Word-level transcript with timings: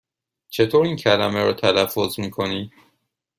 چطور 0.49 0.85
این 0.85 0.95
کلمه 0.95 1.43
را 1.43 1.53
تلفظ 1.53 2.19
می 2.19 2.31
کنی؟ 2.31 2.71